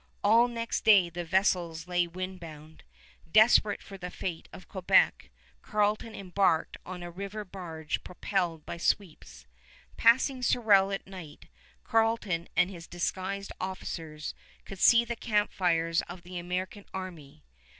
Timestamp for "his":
12.71-12.87